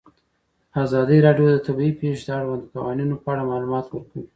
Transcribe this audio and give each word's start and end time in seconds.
ازادي 0.83 1.17
راډیو 1.25 1.47
د 1.51 1.55
طبیعي 1.67 1.93
پېښې 1.99 2.23
د 2.25 2.29
اړونده 2.37 2.67
قوانینو 2.73 3.15
په 3.23 3.27
اړه 3.33 3.49
معلومات 3.51 3.85
ورکړي. 3.89 4.23